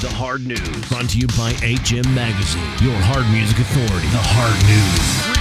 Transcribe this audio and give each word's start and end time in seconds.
The 0.00 0.08
Hard 0.08 0.46
News, 0.46 0.88
brought 0.88 1.10
to 1.10 1.18
you 1.18 1.26
by 1.36 1.52
HM 1.60 2.14
Magazine, 2.14 2.64
your 2.80 2.96
hard 3.04 3.28
music 3.28 3.58
authority. 3.58 4.08
The 4.08 4.24
Hard 4.24 4.56
News. 4.64 5.39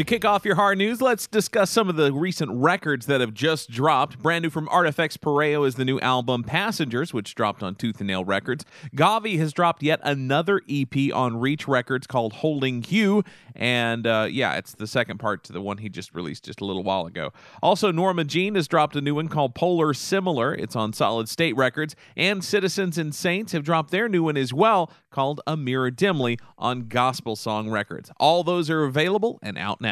To 0.00 0.04
kick 0.04 0.24
off 0.24 0.46
your 0.46 0.54
hard 0.54 0.78
news, 0.78 1.02
let's 1.02 1.26
discuss 1.26 1.70
some 1.70 1.90
of 1.90 1.96
the 1.96 2.10
recent 2.10 2.50
records 2.52 3.04
that 3.04 3.20
have 3.20 3.34
just 3.34 3.70
dropped. 3.70 4.18
Brand 4.18 4.44
new 4.44 4.48
from 4.48 4.66
Artifex 4.70 5.18
Pareo 5.18 5.66
is 5.66 5.74
the 5.74 5.84
new 5.84 6.00
album 6.00 6.42
Passengers, 6.42 7.12
which 7.12 7.34
dropped 7.34 7.62
on 7.62 7.74
Tooth 7.74 8.00
and 8.00 8.06
Nail 8.06 8.24
Records. 8.24 8.64
Gawvi 8.96 9.36
has 9.36 9.52
dropped 9.52 9.82
yet 9.82 10.00
another 10.02 10.62
EP 10.70 11.12
on 11.12 11.38
Reach 11.38 11.68
Records 11.68 12.06
called 12.06 12.32
Holding 12.32 12.82
You, 12.88 13.24
and 13.54 14.06
uh, 14.06 14.26
yeah, 14.30 14.54
it's 14.54 14.72
the 14.72 14.86
second 14.86 15.18
part 15.18 15.44
to 15.44 15.52
the 15.52 15.60
one 15.60 15.76
he 15.76 15.90
just 15.90 16.14
released 16.14 16.46
just 16.46 16.62
a 16.62 16.64
little 16.64 16.82
while 16.82 17.04
ago. 17.04 17.34
Also, 17.62 17.92
Norma 17.92 18.24
Jean 18.24 18.54
has 18.54 18.66
dropped 18.66 18.96
a 18.96 19.02
new 19.02 19.16
one 19.16 19.28
called 19.28 19.54
Polar 19.54 19.92
Similar. 19.92 20.54
It's 20.54 20.74
on 20.74 20.94
Solid 20.94 21.28
State 21.28 21.56
Records, 21.56 21.94
and 22.16 22.42
Citizens 22.42 22.96
and 22.96 23.14
Saints 23.14 23.52
have 23.52 23.64
dropped 23.64 23.90
their 23.90 24.08
new 24.08 24.22
one 24.22 24.38
as 24.38 24.54
well 24.54 24.90
called 25.10 25.40
A 25.46 25.56
Mirror 25.56 25.90
Dimly 25.90 26.38
on 26.56 26.88
Gospel 26.88 27.36
Song 27.36 27.68
Records. 27.68 28.10
All 28.18 28.42
those 28.44 28.70
are 28.70 28.84
available 28.84 29.38
and 29.42 29.58
out 29.58 29.80
now. 29.80 29.89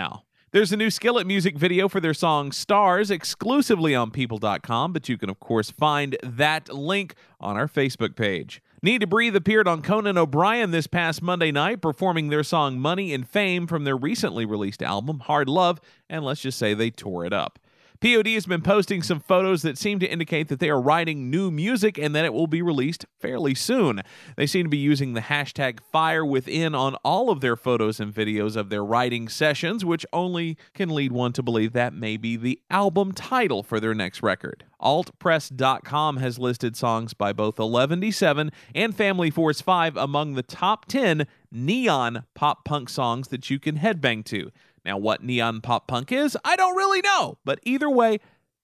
There's 0.51 0.73
a 0.73 0.77
new 0.77 0.91
Skillet 0.91 1.27
music 1.27 1.59
video 1.59 1.88
for 1.88 2.01
their 2.01 2.15
song 2.15 2.52
Stars 2.52 3.11
exclusively 3.11 3.95
on 3.95 4.11
people.com, 4.11 4.93
but 4.93 5.09
you 5.09 5.19
can, 5.19 5.29
of 5.29 5.41
course, 5.41 5.70
find 5.70 6.16
that 6.23 6.73
link 6.73 7.15
on 7.41 7.56
our 7.56 7.69
Facebook 7.69 8.16
page. 8.16 8.62
Need 8.80 9.01
to 9.01 9.06
Breathe 9.06 9.34
appeared 9.34 9.66
on 9.66 9.83
Conan 9.83 10.16
O'Brien 10.16 10.70
this 10.70 10.87
past 10.87 11.20
Monday 11.20 11.51
night, 11.51 11.83
performing 11.83 12.29
their 12.29 12.45
song 12.45 12.79
Money 12.79 13.12
and 13.12 13.29
Fame 13.29 13.66
from 13.66 13.84
their 13.84 13.97
recently 13.97 14.47
released 14.47 14.83
album, 14.83 15.19
Hard 15.20 15.48
Love, 15.48 15.80
and 16.09 16.25
let's 16.25 16.41
just 16.41 16.59
say 16.59 16.75
they 16.75 16.91
tore 16.91 17.27
it 17.27 17.33
up. 17.33 17.59
POD 18.01 18.29
has 18.34 18.47
been 18.47 18.62
posting 18.62 19.02
some 19.02 19.19
photos 19.19 19.62
that 19.62 19.77
seem 19.77 19.98
to 19.98 20.06
indicate 20.06 20.47
that 20.48 20.61
they 20.61 20.70
are 20.70 20.81
writing 20.81 21.31
new 21.31 21.50
music 21.50 21.98
and 21.98 22.14
that 22.14 22.25
it 22.25 22.33
will 22.33 22.47
be 22.47 22.62
released 22.62 23.06
fairly 23.19 23.56
soon. 23.56 24.03
They 24.36 24.47
seem 24.47 24.67
to 24.67 24.70
be 24.70 24.78
using 24.78 25.14
the 25.14 25.20
hashtag 25.20 25.81
FireWithin 25.92 26.78
on 26.78 26.95
all 27.05 27.28
of 27.28 27.41
their 27.41 27.56
photos 27.56 27.98
and 27.98 28.14
videos 28.14 28.55
of 28.55 28.70
their 28.70 28.84
writing 28.84 29.28
sessions, 29.28 29.84
which 29.84 30.06
only 30.12 30.56
can 30.75 30.91
lead 30.91 31.11
one 31.11 31.33
to 31.33 31.42
believe 31.42 31.72
that 31.72 31.92
may 31.92 32.17
be 32.17 32.37
the 32.37 32.61
album 32.70 33.11
title 33.11 33.64
for 33.64 33.81
their 33.81 33.95
next 33.95 34.22
record. 34.22 34.65
Altpress.com 34.81 36.19
has 36.19 36.39
listed 36.39 36.77
songs 36.77 37.15
by 37.15 37.33
both 37.33 37.56
11D7 37.56 38.53
and 38.77 38.97
Family 38.97 39.31
Force 39.31 39.61
5 39.61 39.97
among 39.97 40.34
the 40.34 40.44
top 40.44 40.87
10 40.87 41.27
neon 41.50 42.24
pop 42.34 42.64
punk 42.64 42.88
songs 42.88 43.28
that 43.28 43.50
you 43.50 43.58
can 43.58 43.78
headbang 43.78 44.24
to. 44.27 44.50
Now, 44.84 44.96
what 44.98 45.22
neon 45.22 45.60
pop 45.60 45.86
punk 45.86 46.12
is, 46.12 46.36
I 46.44 46.56
don't 46.56 46.77
really 46.77 47.00
know, 47.00 47.38
but 47.44 47.60
either 47.62 47.91
way, 47.91 48.18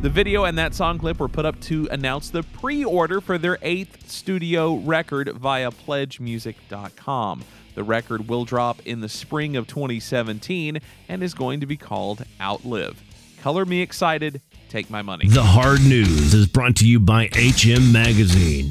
The 0.04 0.10
video 0.10 0.44
and 0.44 0.58
that 0.58 0.74
song 0.74 0.98
clip 0.98 1.18
were 1.18 1.30
put 1.30 1.46
up 1.46 1.58
to 1.60 1.88
announce 1.90 2.28
the 2.28 2.42
pre 2.42 2.84
order 2.84 3.22
for 3.22 3.38
their 3.38 3.56
eighth 3.62 4.10
studio 4.10 4.74
record 4.74 5.30
via 5.30 5.70
pledgemusic.com. 5.70 7.42
The 7.74 7.82
record 7.82 8.28
will 8.28 8.44
drop 8.44 8.80
in 8.84 9.00
the 9.00 9.08
spring 9.08 9.56
of 9.56 9.66
2017 9.66 10.78
and 11.08 11.22
is 11.22 11.32
going 11.32 11.60
to 11.60 11.66
be 11.66 11.78
called 11.78 12.22
Outlive. 12.38 13.02
Color 13.40 13.64
me 13.64 13.80
excited, 13.80 14.42
take 14.68 14.90
my 14.90 15.00
money. 15.00 15.26
The 15.26 15.42
Hard 15.42 15.80
News 15.80 16.34
is 16.34 16.48
brought 16.48 16.76
to 16.76 16.86
you 16.86 17.00
by 17.00 17.30
HM 17.32 17.90
Magazine. 17.90 18.62